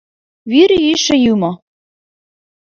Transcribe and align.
Вӱр 0.51 0.71
йӱшӧ 0.85 1.15
юмо! 1.31 1.51